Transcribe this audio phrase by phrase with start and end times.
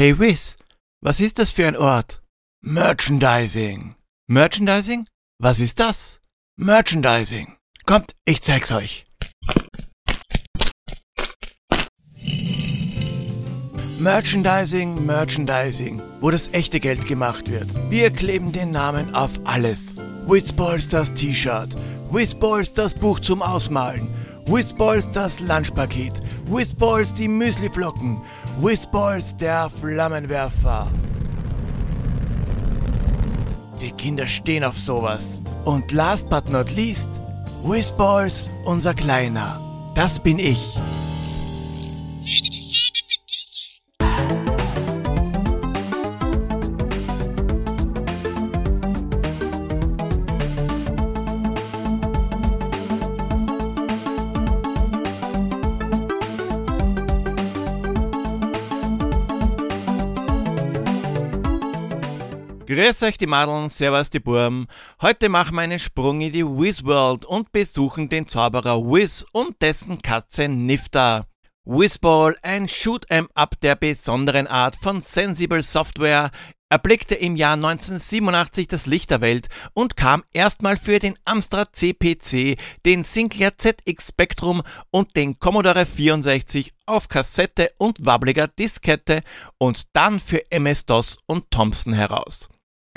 [0.00, 0.56] Hey Wiz,
[1.02, 2.22] was ist das für ein Ort?
[2.62, 3.96] Merchandising.
[4.28, 5.06] Merchandising?
[5.38, 6.20] Was ist das?
[6.56, 7.58] Merchandising.
[7.84, 9.04] Kommt, ich zeig's euch.
[13.98, 17.68] Merchandising, Merchandising, wo das echte Geld gemacht wird.
[17.90, 19.96] Wir kleben den Namen auf alles.
[20.26, 21.76] Whizballs das T-Shirt,
[22.10, 24.08] Whizballs das Buch zum Ausmalen,
[24.46, 28.22] Whizballs das Lunchpaket, Whizballs die Müsliflocken,
[28.58, 30.86] Whizballs der Flammenwerfer.
[33.80, 35.42] Die Kinder stehen auf sowas.
[35.64, 37.20] Und last but not least,
[37.62, 39.58] Whizballs, unser Kleiner.
[39.94, 40.76] Das bin ich.
[62.80, 64.66] Grüß euch die Madeln, servus die Burm.
[65.02, 69.60] Heute machen wir einen Sprung in die Wiz World und besuchen den Zauberer Wiz und
[69.60, 71.26] dessen Katze Nifta.
[71.66, 76.30] Wizball, ein Shoot'em Up der besonderen Art von Sensible Software,
[76.70, 82.56] erblickte im Jahr 1987 das Licht der Welt und kam erstmal für den Amstrad CPC,
[82.86, 89.20] den Sinclair ZX Spectrum und den Commodore 64 auf Kassette und wabbliger Diskette
[89.58, 92.48] und dann für MS-DOS und Thompson heraus.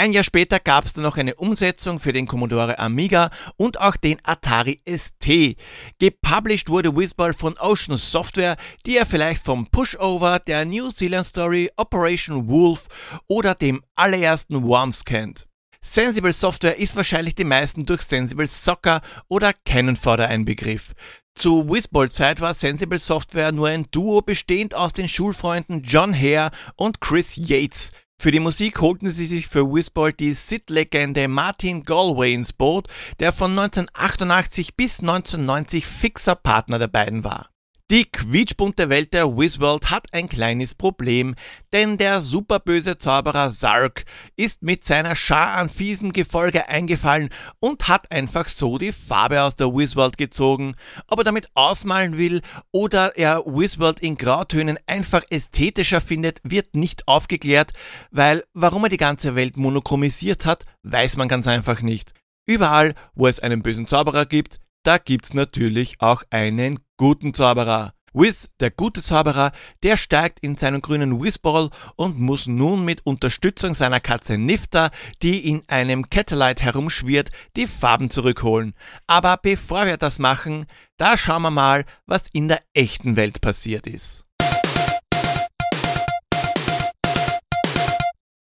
[0.03, 3.95] Ein Jahr später gab es dann noch eine Umsetzung für den Commodore Amiga und auch
[3.95, 5.55] den Atari ST.
[5.97, 11.71] Gepublished wurde Whizball von Ocean Software, die ihr vielleicht vom Pushover, der New Zealand Story,
[11.77, 12.89] Operation Wolf
[13.29, 15.47] oder dem allerersten Worms kennt.
[15.81, 20.91] Sensible Software ist wahrscheinlich den meisten durch Sensible Soccer oder Cannon Fodder ein Begriff.
[21.33, 26.99] Zu Whizball-Zeit war Sensible Software nur ein Duo bestehend aus den Schulfreunden John Hare und
[26.99, 27.93] Chris Yates.
[28.19, 32.87] Für die Musik holten sie sich für Whizball die Sid-Legende Martin Galway ins Boot,
[33.19, 37.52] der von 1988 bis 1990 fixer Partner der beiden war.
[37.91, 41.35] Die quietschbunte Welt der Wizworld hat ein kleines Problem,
[41.73, 44.05] denn der superböse Zauberer Zark
[44.35, 47.29] ist mit seiner Schar an fiesem Gefolge eingefallen
[47.59, 50.73] und hat einfach so die Farbe aus der Wizworld gezogen.
[51.07, 57.07] Ob er damit ausmalen will oder er Wizworld in Grautönen einfach ästhetischer findet, wird nicht
[57.07, 57.73] aufgeklärt,
[58.09, 62.13] weil warum er die ganze Welt monochromisiert hat, weiß man ganz einfach nicht.
[62.47, 67.93] Überall, wo es einen bösen Zauberer gibt, da gibt's natürlich auch einen guten Zauberer.
[68.13, 69.51] Wiz, der gute Zauberer,
[69.81, 74.91] der steigt in seinen grünen Whizball und muss nun mit Unterstützung seiner Katze Nifta,
[75.23, 78.75] die in einem Catalite herumschwirrt, die Farben zurückholen.
[79.07, 80.67] Aber bevor wir das machen,
[80.97, 84.22] da schauen wir mal, was in der echten Welt passiert ist.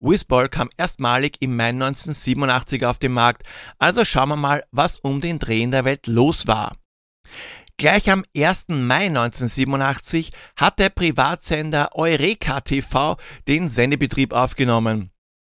[0.05, 3.43] Whizball kam erstmalig im Mai 1987 auf den Markt,
[3.79, 6.77] also schauen wir mal, was um den Dreh in der Welt los war.
[7.77, 8.67] Gleich am 1.
[8.69, 13.17] Mai 1987 hat der Privatsender Eureka TV
[13.47, 15.09] den Sendebetrieb aufgenommen.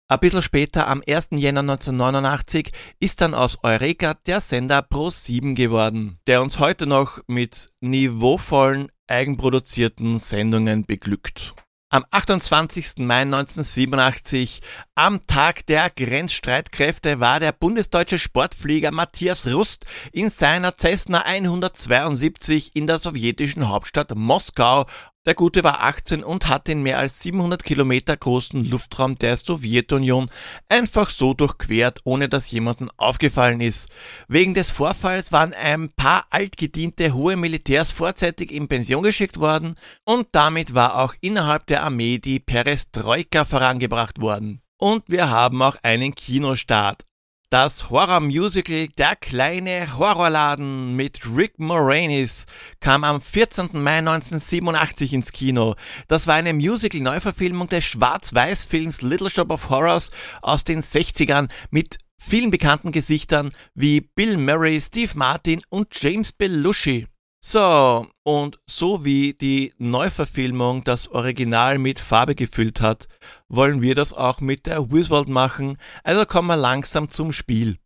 [0.07, 1.29] Ein bisschen später, am 1.
[1.31, 7.67] Jänner 1989, ist dann aus Eureka der Sender Pro7 geworden, der uns heute noch mit
[7.81, 11.55] niveauvollen, eigenproduzierten Sendungen beglückt.
[11.93, 13.05] Am 28.
[13.05, 14.61] Mai 1987,
[14.95, 22.87] am Tag der Grenzstreitkräfte, war der bundesdeutsche Sportflieger Matthias Rust in seiner Cessna 172 in
[22.87, 24.87] der sowjetischen Hauptstadt Moskau
[25.25, 30.25] der Gute war 18 und hat den mehr als 700 Kilometer großen Luftraum der Sowjetunion
[30.67, 33.89] einfach so durchquert, ohne dass jemandem aufgefallen ist.
[34.27, 40.27] Wegen des Vorfalls waren ein paar altgediente hohe Militärs vorzeitig in Pension geschickt worden und
[40.33, 44.61] damit war auch innerhalb der Armee die Perestroika vorangebracht worden.
[44.77, 47.05] Und wir haben auch einen Kinostart.
[47.53, 52.47] Das Horror-Musical Der kleine Horrorladen mit Rick Moranis
[52.79, 53.69] kam am 14.
[53.73, 55.75] Mai 1987 ins Kino.
[56.07, 60.09] Das war eine Musical-Neuverfilmung des Schwarz-Weiß-Films Little Shop of Horrors
[60.41, 67.05] aus den 60ern mit vielen bekannten Gesichtern wie Bill Murray, Steve Martin und James Belushi.
[67.45, 73.09] So, und so wie die Neuverfilmung das Original mit Farbe gefüllt hat,
[73.49, 77.79] wollen wir das auch mit der Wizworld machen, also kommen wir langsam zum Spiel.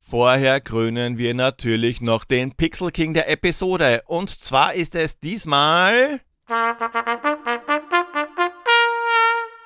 [0.00, 6.22] Vorher krönen wir natürlich noch den Pixel King der Episode, und zwar ist es diesmal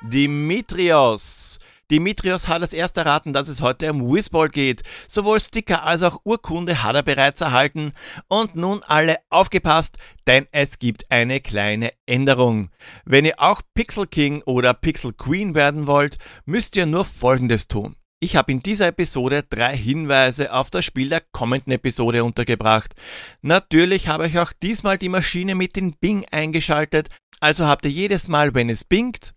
[0.02, 1.58] Dimitrios.
[1.90, 4.82] Dimitrios hat als erster erraten, dass es heute um Whizball geht.
[5.08, 7.92] Sowohl Sticker als auch Urkunde hat er bereits erhalten.
[8.28, 12.70] Und nun alle aufgepasst, denn es gibt eine kleine Änderung.
[13.04, 17.96] Wenn ihr auch Pixel King oder Pixel Queen werden wollt, müsst ihr nur Folgendes tun.
[18.22, 22.94] Ich habe in dieser Episode drei Hinweise auf das Spiel der kommenden Episode untergebracht.
[23.40, 27.08] Natürlich habe ich auch diesmal die Maschine mit den Bing eingeschaltet,
[27.40, 29.32] also habt ihr jedes Mal, wenn es bingt,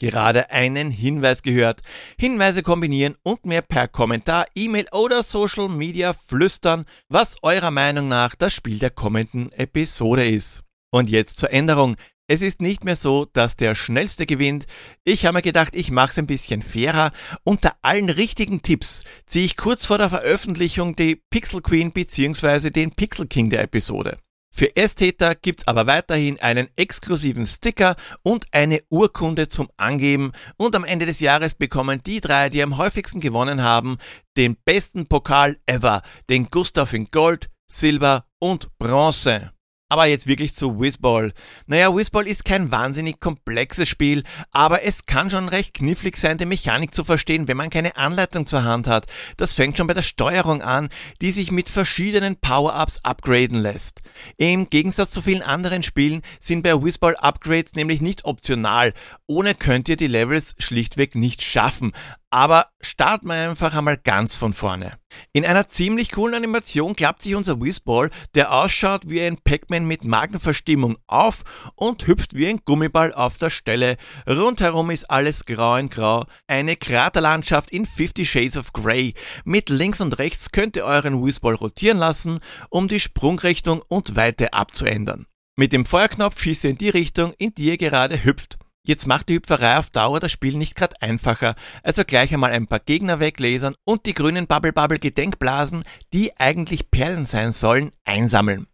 [0.00, 1.82] gerade einen Hinweis gehört.
[2.18, 8.34] Hinweise kombinieren und mir per Kommentar, E-Mail oder Social Media flüstern, was eurer Meinung nach
[8.34, 10.62] das Spiel der kommenden Episode ist.
[10.90, 11.96] Und jetzt zur Änderung.
[12.26, 14.66] Es ist nicht mehr so, dass der Schnellste gewinnt.
[15.04, 17.10] Ich habe mir gedacht, ich mache es ein bisschen fairer.
[17.44, 22.70] Unter allen richtigen Tipps ziehe ich kurz vor der Veröffentlichung die Pixel Queen bzw.
[22.70, 24.16] den Pixel King der Episode.
[24.52, 30.84] Für Ästheter gibt's aber weiterhin einen exklusiven Sticker und eine Urkunde zum Angeben und am
[30.84, 33.98] Ende des Jahres bekommen die drei, die am häufigsten gewonnen haben,
[34.36, 39.52] den besten Pokal ever, den Gustav in Gold, Silber und Bronze.
[39.90, 41.32] Aber jetzt wirklich zu Whizball.
[41.66, 44.22] Naja, Whizball ist kein wahnsinnig komplexes Spiel,
[44.52, 48.46] aber es kann schon recht knifflig sein, die Mechanik zu verstehen, wenn man keine Anleitung
[48.46, 49.08] zur Hand hat.
[49.36, 50.90] Das fängt schon bei der Steuerung an,
[51.20, 54.02] die sich mit verschiedenen Power-Ups upgraden lässt.
[54.36, 58.94] Im Gegensatz zu vielen anderen Spielen sind bei Whizball Upgrades nämlich nicht optional.
[59.26, 61.92] Ohne könnt ihr die Levels schlichtweg nicht schaffen.
[62.32, 64.98] Aber starten wir einfach einmal ganz von vorne.
[65.32, 70.04] In einer ziemlich coolen Animation klappt sich unser Whizball, der ausschaut wie ein Pac-Man mit
[70.04, 71.42] Magenverstimmung, auf
[71.74, 73.96] und hüpft wie ein Gummiball auf der Stelle.
[74.28, 76.24] Rundherum ist alles grau in grau.
[76.46, 79.14] Eine Kraterlandschaft in 50 Shades of Grey.
[79.44, 82.38] Mit links und rechts könnt ihr euren Whizball rotieren lassen,
[82.68, 85.26] um die Sprungrichtung und Weite abzuändern.
[85.56, 88.59] Mit dem Feuerknopf schießt ihr in die Richtung, in die ihr gerade hüpft.
[88.86, 92.66] Jetzt macht die Hüpferei auf Dauer das Spiel nicht gerade einfacher, also gleich einmal ein
[92.66, 95.84] paar Gegner weglasern und die grünen Bubble Bubble Gedenkblasen,
[96.14, 98.66] die eigentlich Perlen sein sollen, einsammeln.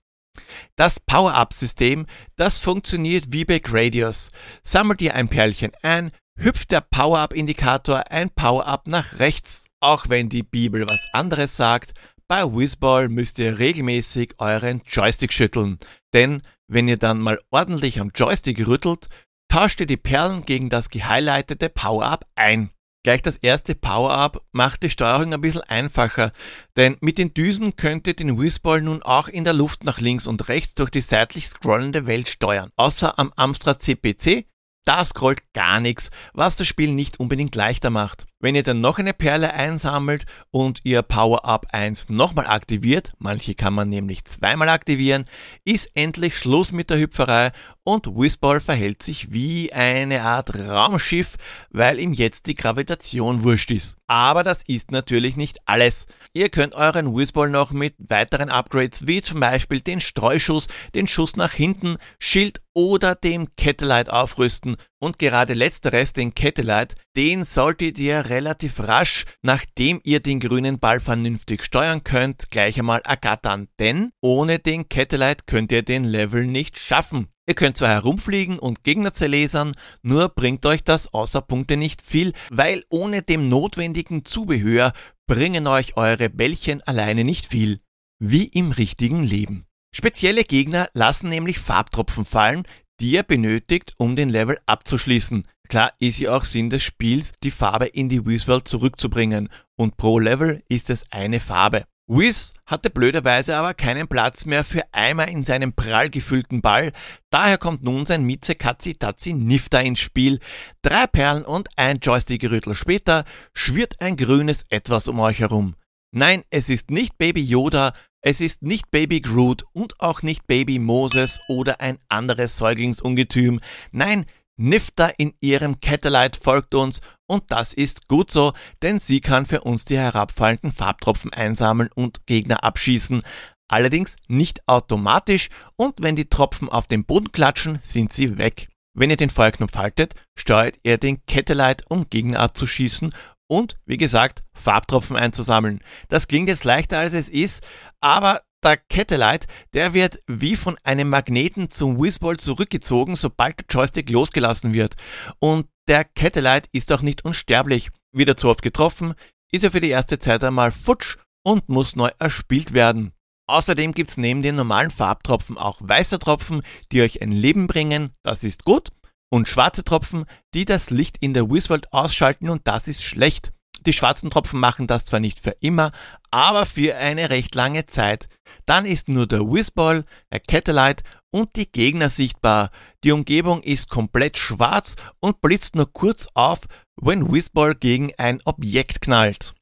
[0.76, 2.06] Das Power-Up-System,
[2.36, 4.30] das funktioniert wie bei Gradius.
[4.62, 9.66] Sammelt ihr ein Perlchen ein, hüpft der Power-Up-Indikator ein Power-Up nach rechts.
[9.80, 11.94] Auch wenn die Bibel was anderes sagt,
[12.28, 15.78] bei Whizball müsst ihr regelmäßig euren Joystick schütteln.
[16.12, 19.06] Denn wenn ihr dann mal ordentlich am Joystick rüttelt,
[19.48, 22.70] tauscht ihr die Perlen gegen das gehighlightete Power-Up ein.
[23.04, 26.32] Gleich das erste Power-Up macht die Steuerung ein bisschen einfacher,
[26.76, 30.26] denn mit den Düsen könnt ihr den Whizball nun auch in der Luft nach links
[30.26, 32.70] und rechts durch die seitlich scrollende Welt steuern.
[32.76, 34.46] Außer am Amstrad CPC
[34.86, 38.24] da scrollt gar nichts, was das Spiel nicht unbedingt leichter macht.
[38.38, 43.72] Wenn ihr dann noch eine Perle einsammelt und ihr Power-Up 1 nochmal aktiviert, manche kann
[43.72, 45.24] man nämlich zweimal aktivieren,
[45.64, 47.52] ist endlich Schluss mit der Hüpferei
[47.82, 51.36] und Whizball verhält sich wie eine Art Raumschiff,
[51.70, 53.96] weil ihm jetzt die Gravitation wurscht ist.
[54.06, 56.06] Aber das ist natürlich nicht alles.
[56.34, 61.36] Ihr könnt euren Whizball noch mit weiteren Upgrades wie zum Beispiel den Streuschuss, den Schuss
[61.36, 68.28] nach hinten, Schild oder dem Kettelite aufrüsten und gerade letzteres, den Kettelite, den solltet ihr
[68.28, 74.58] relativ rasch, nachdem ihr den grünen Ball vernünftig steuern könnt, gleich einmal ergattern, denn ohne
[74.58, 77.28] den Kettelite könnt ihr den Level nicht schaffen.
[77.48, 82.32] Ihr könnt zwar herumfliegen und Gegner zerlesern, nur bringt euch das außer Punkte nicht viel,
[82.50, 84.92] weil ohne dem notwendigen Zubehör
[85.26, 87.80] bringen euch eure Bällchen alleine nicht viel.
[88.18, 89.64] Wie im richtigen Leben.
[89.94, 92.66] Spezielle Gegner lassen nämlich Farbtropfen fallen,
[93.00, 95.42] die ihr benötigt, um den Level abzuschließen.
[95.68, 100.18] Klar ist ja auch Sinn des Spiels, die Farbe in die Wiz-Welt zurückzubringen und pro
[100.18, 101.84] Level ist es eine Farbe.
[102.08, 106.92] Wiz hatte blöderweise aber keinen Platz mehr für Eimer in seinem prall gefüllten Ball,
[107.30, 110.38] daher kommt nun sein Mieze Katzi Tatzi Nifta ins Spiel.
[110.82, 115.74] Drei Perlen und ein Joystick-Rüttel später schwirrt ein grünes Etwas um euch herum.
[116.12, 120.78] Nein, es ist nicht Baby Yoda, es ist nicht Baby Groot und auch nicht Baby
[120.78, 123.60] Moses oder ein anderes Säuglingsungetüm.
[123.92, 129.46] Nein, Nifta in ihrem Catellite folgt uns und das ist gut so, denn sie kann
[129.46, 133.22] für uns die herabfallenden Farbtropfen einsammeln und Gegner abschießen.
[133.68, 138.68] Allerdings nicht automatisch und wenn die Tropfen auf den Boden klatschen, sind sie weg.
[138.94, 143.12] Wenn ihr den Feuerknopf haltet, steuert ihr den Catellite, um Gegner abzuschießen
[143.48, 145.80] und, wie gesagt, Farbtropfen einzusammeln.
[146.08, 147.66] Das klingt jetzt leichter als es ist,
[148.00, 154.10] aber der Kettelite, der wird wie von einem Magneten zum Whizball zurückgezogen, sobald der Joystick
[154.10, 154.94] losgelassen wird.
[155.38, 157.90] Und der Kettelite ist auch nicht unsterblich.
[158.12, 159.14] Wieder zu oft getroffen,
[159.52, 163.12] ist er für die erste Zeit einmal futsch und muss neu erspielt werden.
[163.48, 168.42] Außerdem gibt's neben den normalen Farbtropfen auch weiße Tropfen, die euch ein Leben bringen, das
[168.42, 168.90] ist gut.
[169.30, 173.52] Und schwarze Tropfen, die das Licht in der Wizworld ausschalten und das ist schlecht.
[173.86, 175.92] Die schwarzen Tropfen machen das zwar nicht für immer,
[176.32, 178.28] aber für eine recht lange Zeit.
[178.66, 182.70] Dann ist nur der Whizball, der Catalyte und die Gegner sichtbar.
[183.04, 186.62] Die Umgebung ist komplett schwarz und blitzt nur kurz auf,
[187.00, 189.54] wenn Whizball gegen ein Objekt knallt.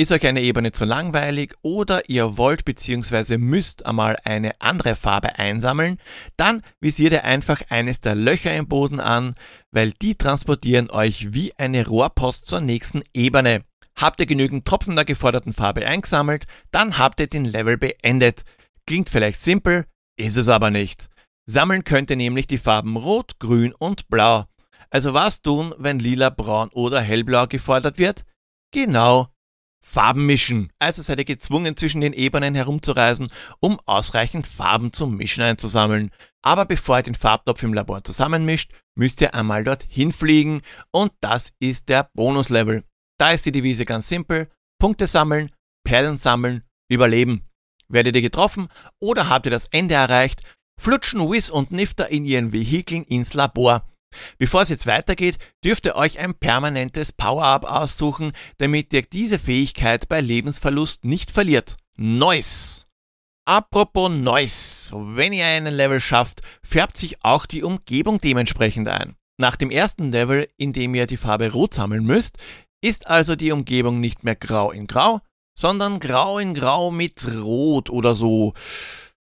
[0.00, 3.36] Ist euch eine Ebene zu langweilig oder ihr wollt bzw.
[3.36, 5.98] müsst einmal eine andere Farbe einsammeln,
[6.36, 9.34] dann visiert ihr einfach eines der Löcher im Boden an,
[9.72, 13.64] weil die transportieren euch wie eine Rohrpost zur nächsten Ebene.
[13.98, 18.44] Habt ihr genügend Tropfen der geforderten Farbe eingesammelt, dann habt ihr den Level beendet.
[18.86, 19.86] Klingt vielleicht simpel,
[20.16, 21.08] ist es aber nicht.
[21.46, 24.44] Sammeln könnt ihr nämlich die Farben Rot, Grün und Blau.
[24.90, 28.24] Also was tun, wenn lila, braun oder hellblau gefordert wird?
[28.72, 29.28] Genau,
[29.84, 30.70] Farben mischen.
[30.78, 33.28] Also seid ihr gezwungen, zwischen den Ebenen herumzureisen,
[33.60, 36.10] um ausreichend Farben zum Mischen einzusammeln.
[36.42, 41.52] Aber bevor ihr den Farbtopf im Labor zusammenmischt, müsst ihr einmal dorthin fliegen und das
[41.58, 42.84] ist der Bonuslevel.
[43.18, 44.48] Da ist die Devise ganz simpel.
[44.80, 45.50] Punkte sammeln,
[45.84, 47.42] Perlen sammeln, überleben.
[47.88, 48.68] Werdet ihr getroffen
[49.00, 50.42] oder habt ihr das Ende erreicht,
[50.80, 53.88] flutschen Wiz und Nifter in ihren Vehikeln ins Labor.
[54.38, 60.08] Bevor es jetzt weitergeht, dürft ihr euch ein permanentes Power-Up aussuchen, damit ihr diese Fähigkeit
[60.08, 61.76] bei Lebensverlust nicht verliert.
[61.96, 62.84] Noise!
[63.46, 69.16] Apropos Noise, wenn ihr einen Level schafft, färbt sich auch die Umgebung dementsprechend ein.
[69.40, 72.38] Nach dem ersten Level, in dem ihr die Farbe Rot sammeln müsst,
[72.80, 75.20] ist also die Umgebung nicht mehr grau in grau,
[75.58, 78.54] sondern grau in grau mit Rot oder so.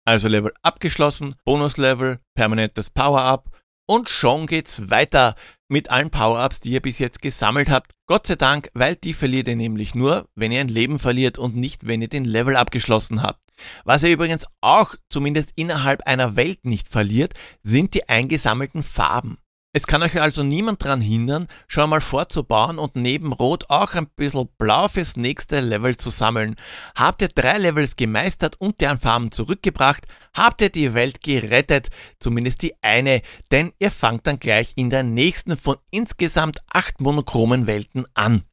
[0.05, 3.51] Also Level abgeschlossen, Bonuslevel, permanentes Power-Up
[3.87, 5.35] und schon geht's weiter
[5.69, 7.93] mit allen Power-Ups, die ihr bis jetzt gesammelt habt.
[8.07, 11.57] Gott sei Dank, weil die verliert ihr nämlich nur, wenn ihr ein Leben verliert und
[11.57, 13.41] nicht, wenn ihr den Level abgeschlossen habt.
[13.85, 19.39] Was ihr übrigens auch zumindest innerhalb einer Welt nicht verliert, sind die eingesammelten Farben.
[19.75, 24.07] Es kann euch also niemand daran hindern, schon mal vorzubauen und neben Rot auch ein
[24.17, 26.57] bisschen Blau fürs nächste Level zu sammeln.
[26.95, 31.89] Habt ihr drei Levels gemeistert und deren Farben zurückgebracht, habt ihr die Welt gerettet,
[32.19, 37.67] zumindest die eine, denn ihr fangt dann gleich in der nächsten von insgesamt acht monochromen
[37.67, 38.45] Welten an.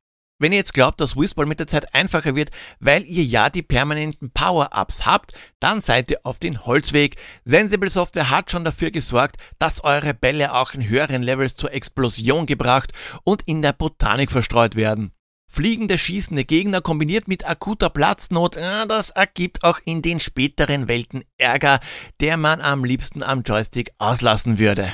[0.41, 3.61] Wenn ihr jetzt glaubt, dass Whizball mit der Zeit einfacher wird, weil ihr ja die
[3.61, 7.17] permanenten Power-Ups habt, dann seid ihr auf den Holzweg.
[7.43, 12.45] Sensible Software hat schon dafür gesorgt, dass eure Bälle auch in höheren Levels zur Explosion
[12.45, 12.93] gebracht
[13.25, 15.11] und in der Botanik verstreut werden.
[15.51, 21.79] Fliegende schießende Gegner kombiniert mit akuter Platznot, das ergibt auch in den späteren Welten Ärger,
[22.21, 24.93] der man am liebsten am Joystick auslassen würde.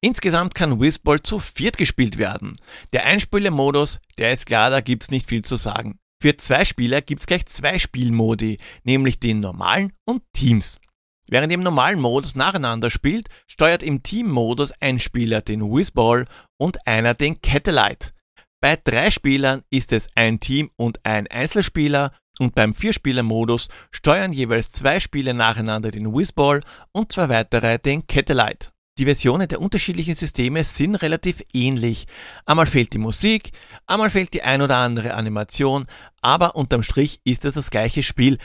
[0.00, 2.54] Insgesamt kann Whizball zu viert gespielt werden.
[2.92, 5.98] Der Einspieler-Modus, der ist klar, da gibt's nicht viel zu sagen.
[6.20, 10.80] Für zwei Spieler gibt's gleich zwei Spielmodi, nämlich den normalen und Teams.
[11.28, 16.26] Während im normalen Modus nacheinander spielt, steuert im Team-Modus ein Spieler den Whizball
[16.56, 18.12] und einer den Catalyte.
[18.60, 24.72] Bei drei Spielern ist es ein Team und ein Einzelspieler und beim Vierspieler-Modus steuern jeweils
[24.72, 26.62] zwei Spieler nacheinander den Whizball
[26.92, 28.70] und zwei weitere den Catalyte.
[28.98, 32.06] Die Versionen der unterschiedlichen Systeme sind relativ ähnlich.
[32.46, 33.52] Einmal fehlt die Musik,
[33.86, 35.84] einmal fehlt die ein oder andere Animation,
[36.22, 38.38] aber unterm Strich ist es das gleiche Spiel.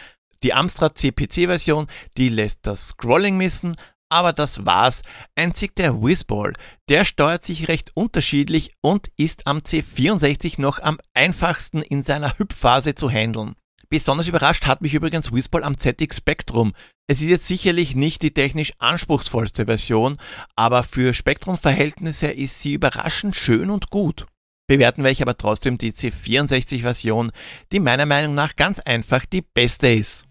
[0.43, 3.77] Die Amstrad CPC-Version, die lässt das Scrolling missen,
[4.10, 5.03] aber das war's.
[5.36, 6.51] Einzig der Whizball,
[6.89, 12.93] der steuert sich recht unterschiedlich und ist am C64 noch am einfachsten in seiner Hüpfphase
[12.93, 13.55] zu handeln.
[13.92, 16.72] Besonders überrascht hat mich übrigens Whizball am ZX Spectrum.
[17.08, 20.18] Es ist jetzt sicherlich nicht die technisch anspruchsvollste Version,
[20.56, 24.28] aber für Spektrum-Verhältnisse ist sie überraschend schön und gut.
[24.66, 27.34] Bewerten werde ich aber trotzdem die C64-Version,
[27.74, 30.24] die meiner Meinung nach ganz einfach die beste ist.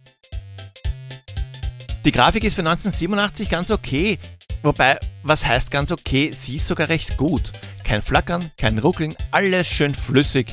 [2.06, 4.18] Die Grafik ist für 1987 ganz okay,
[4.62, 7.52] wobei, was heißt ganz okay, sie ist sogar recht gut.
[7.84, 10.46] Kein Flackern, kein Ruckeln, alles schön flüssig.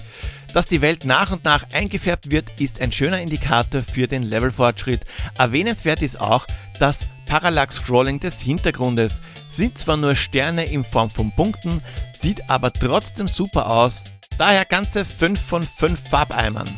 [0.54, 5.02] Dass die Welt nach und nach eingefärbt wird, ist ein schöner Indikator für den Levelfortschritt.
[5.38, 6.48] Erwähnenswert ist auch
[6.80, 9.22] das Parallax-Scrolling des Hintergrundes.
[9.50, 11.82] Sind zwar nur Sterne in Form von Punkten,
[12.18, 14.06] sieht aber trotzdem super aus.
[14.38, 16.70] Daher ganze 5 von 5 Farbeimern.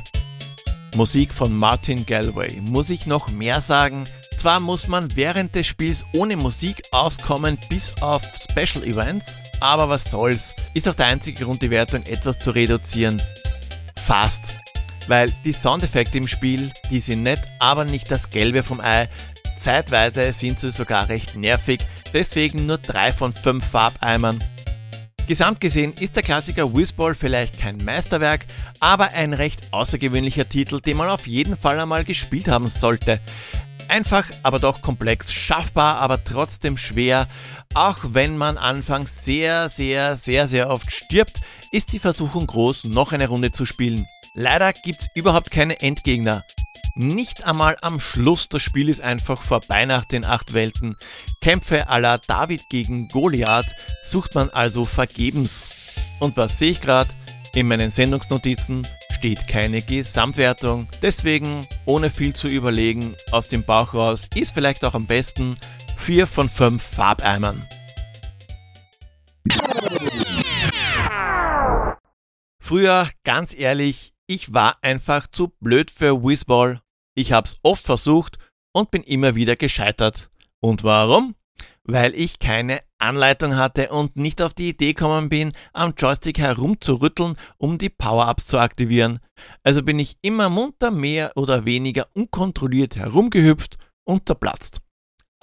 [0.96, 2.60] Musik von Martin Galway.
[2.62, 4.06] Muss ich noch mehr sagen?
[4.38, 10.06] Zwar muss man während des Spiels ohne Musik auskommen bis auf Special Events, aber was
[10.06, 10.56] soll's.
[10.74, 13.22] Ist auch der einzige Grund, die Wertung etwas zu reduzieren.
[14.10, 14.56] Fast.
[15.08, 19.08] Weil die Soundeffekte im Spiel, die sind nett, aber nicht das Gelbe vom Ei.
[19.60, 24.44] Zeitweise sind sie sogar recht nervig, deswegen nur 3 von 5 Farbeimern.
[25.28, 28.48] Gesamt gesehen ist der Klassiker Whizball vielleicht kein Meisterwerk,
[28.80, 33.20] aber ein recht außergewöhnlicher Titel, den man auf jeden Fall einmal gespielt haben sollte.
[33.90, 37.28] Einfach, aber doch komplex, schaffbar, aber trotzdem schwer.
[37.76, 43.12] Auch wenn man anfangs sehr, sehr, sehr, sehr oft stirbt, ist die Versuchung groß, noch
[43.12, 44.08] eine Runde zu spielen.
[44.34, 46.44] Leider gibt's überhaupt keine Endgegner.
[46.96, 50.96] Nicht einmal am Schluss, das Spiel ist einfach vorbei nach den acht Welten.
[51.42, 53.74] Kämpfe la David gegen Goliath
[54.04, 55.70] sucht man also vergebens.
[56.20, 57.10] Und was sehe ich gerade?
[57.54, 60.88] In meinen Sendungsnotizen steht keine Gesamtwertung.
[61.02, 65.56] Deswegen, ohne viel zu überlegen, aus dem Bauch raus, ist vielleicht auch am besten
[65.98, 67.66] 4 von 5 Farbeimern.
[72.70, 76.84] Früher, ganz ehrlich, ich war einfach zu blöd für Whizball.
[77.16, 78.38] Ich hab's oft versucht
[78.74, 80.30] und bin immer wieder gescheitert.
[80.60, 81.34] Und warum?
[81.84, 87.38] Weil ich keine Anleitung hatte und nicht auf die Idee gekommen bin, am Joystick herumzurütteln,
[87.58, 89.18] um die Power-Ups zu aktivieren.
[89.64, 94.80] Also bin ich immer munter mehr oder weniger unkontrolliert herumgehüpft und zerplatzt.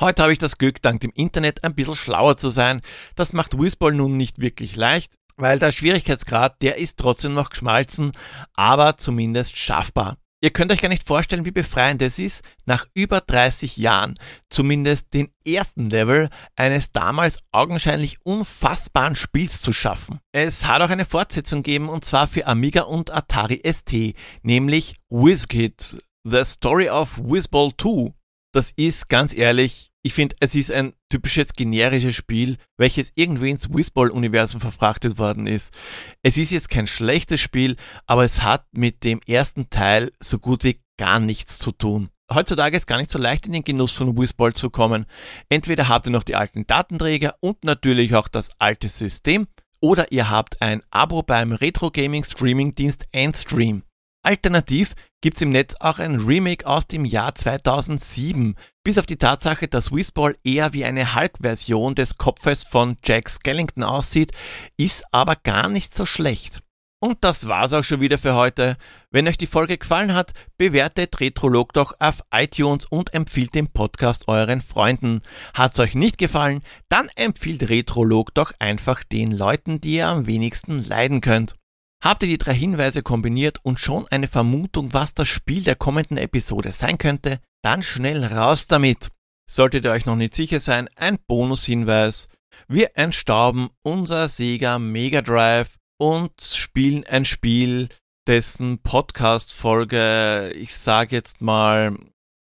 [0.01, 2.83] Heute habe ich das Glück, dank dem Internet ein bisschen schlauer zu sein.
[3.17, 8.13] Das macht Whizball nun nicht wirklich leicht, weil der Schwierigkeitsgrad, der ist trotzdem noch geschmalzen,
[8.55, 10.17] aber zumindest schaffbar.
[10.43, 14.15] Ihr könnt euch gar nicht vorstellen, wie befreiend es ist, nach über 30 Jahren
[14.51, 20.21] zumindest den ersten Level eines damals augenscheinlich unfassbaren Spiels zu schaffen.
[20.33, 26.03] Es hat auch eine Fortsetzung gegeben und zwar für Amiga und Atari ST, nämlich WizKid,
[26.25, 28.13] The Story of Wizball 2.
[28.53, 33.75] Das ist ganz ehrlich ich finde, es ist ein typisches generisches Spiel, welches irgendwie ins
[33.75, 35.75] Whizball-Universum verfrachtet worden ist.
[36.23, 37.75] Es ist jetzt kein schlechtes Spiel,
[38.07, 42.09] aber es hat mit dem ersten Teil so gut wie gar nichts zu tun.
[42.33, 45.07] Heutzutage ist gar nicht so leicht in den Genuss von Whizball zu kommen.
[45.49, 49.49] Entweder habt ihr noch die alten Datenträger und natürlich auch das alte System,
[49.81, 53.83] oder ihr habt ein Abo beim Retro Gaming Streaming Dienst Endstream.
[54.23, 54.95] Alternativ
[55.27, 58.55] gibt's im Netz auch ein Remake aus dem Jahr 2007.
[58.85, 63.83] Bis auf die Tatsache, dass Whizball eher wie eine Hulk-Version des Kopfes von Jack Skellington
[63.83, 64.31] aussieht,
[64.77, 66.63] ist aber gar nicht so schlecht.
[67.01, 68.77] Und das war's auch schon wieder für heute.
[69.11, 74.29] Wenn euch die Folge gefallen hat, bewertet Retrolog doch auf iTunes und empfiehlt den Podcast
[74.29, 75.23] euren Freunden.
[75.55, 80.87] Hat's euch nicht gefallen, dann empfiehlt Retrolog doch einfach den Leuten, die ihr am wenigsten
[80.87, 81.57] leiden könnt.
[82.03, 86.17] Habt ihr die drei Hinweise kombiniert und schon eine Vermutung, was das Spiel der kommenden
[86.19, 87.41] Episode sein könnte?
[87.63, 89.09] Dann schnell raus damit!
[89.49, 92.29] Solltet ihr euch noch nicht sicher sein, ein Bonushinweis.
[92.69, 97.89] Wir entstauben unser Sega Mega Drive und spielen ein Spiel,
[98.27, 101.97] dessen Podcast-Folge, ich sage jetzt mal,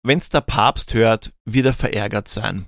[0.04, 2.68] wenn's der Papst hört, wird er verärgert sein.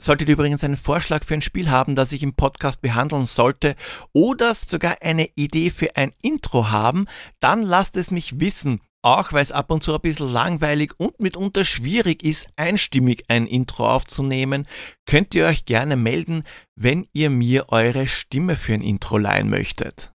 [0.00, 3.76] Solltet ihr übrigens einen Vorschlag für ein Spiel haben, das ich im Podcast behandeln sollte
[4.14, 7.04] oder sogar eine Idee für ein Intro haben,
[7.38, 8.80] dann lasst es mich wissen.
[9.02, 13.46] Auch weil es ab und zu ein bisschen langweilig und mitunter schwierig ist, einstimmig ein
[13.46, 14.66] Intro aufzunehmen,
[15.06, 16.44] könnt ihr euch gerne melden,
[16.76, 20.12] wenn ihr mir eure Stimme für ein Intro leihen möchtet.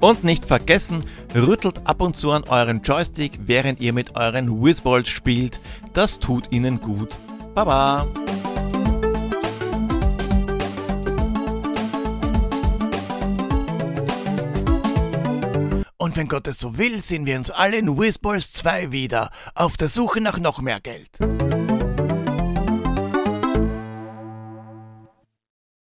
[0.00, 5.08] Und nicht vergessen, rüttelt ab und zu an euren Joystick, während ihr mit euren Whizballs
[5.08, 5.60] spielt.
[5.94, 7.16] Das tut ihnen gut.
[7.56, 8.06] Baba!
[15.96, 19.78] Und wenn Gott es so will, sehen wir uns alle in Whizballs 2 wieder, auf
[19.78, 21.18] der Suche nach noch mehr Geld.